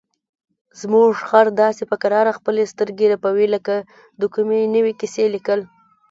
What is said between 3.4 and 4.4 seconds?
لکه د